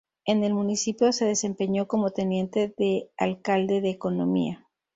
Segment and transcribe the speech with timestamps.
[0.25, 4.65] En el municipio se desempeñó como Teniente de alcalde de economía.